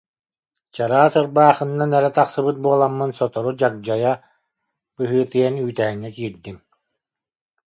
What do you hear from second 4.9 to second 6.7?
быһыытыйан үүтээҥҥэ киирдим